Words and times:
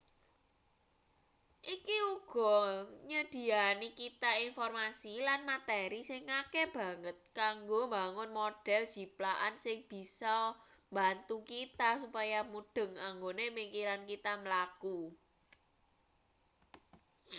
iki 1.73 1.97
uga 2.13 2.51
nyedhiyani 3.09 3.87
kita 3.99 4.31
informasi 4.47 5.13
lan 5.27 5.39
materi 5.51 5.99
sing 6.09 6.23
akeh 6.41 6.67
banget 6.77 7.17
kanggo 7.39 7.79
mbangun 7.89 8.29
model 8.39 8.81
jiplakan 8.93 9.55
sing 9.63 9.77
bias 9.89 10.19
mbantu 10.91 11.35
kita 11.51 11.89
supaya 12.03 12.39
mudheng 12.53 12.91
anggone 13.09 13.45
pikiran 13.57 14.01
kita 14.11 14.33
mlaku 14.43 14.97